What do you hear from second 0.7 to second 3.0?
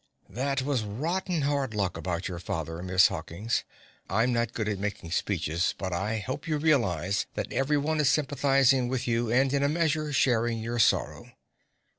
rotten hard luck about your father,